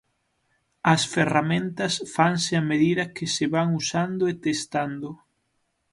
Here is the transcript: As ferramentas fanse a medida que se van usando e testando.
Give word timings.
As 0.93 1.01
ferramentas 1.13 1.93
fanse 2.15 2.53
a 2.61 2.63
medida 2.71 3.11
que 3.15 3.25
se 3.35 3.45
van 3.55 3.69
usando 3.81 4.23
e 4.31 4.33
testando. 4.45 5.09